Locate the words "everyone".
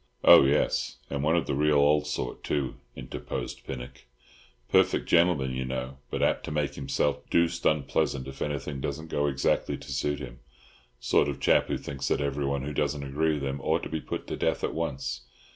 12.19-12.63